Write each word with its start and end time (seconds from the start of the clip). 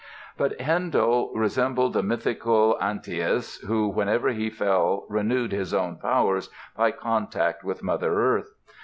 But 0.35 0.59
Handel 0.59 1.31
resembled 1.35 1.93
the 1.93 2.01
mythical 2.01 2.75
Antaeus, 2.81 3.57
who 3.67 3.87
whenever 3.87 4.29
he 4.29 4.49
fell 4.49 5.05
renewed 5.09 5.51
his 5.51 5.75
own 5.75 5.97
powers 5.97 6.49
by 6.75 6.89
contact 6.89 7.63
with 7.63 7.83
Mother 7.83 8.19
Earth. 8.19 8.49